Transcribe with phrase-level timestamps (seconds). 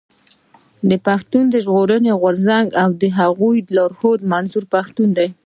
[0.89, 5.11] د پښتون ژغورني غورځنګ او د هغه د لارښود منظور پښتين.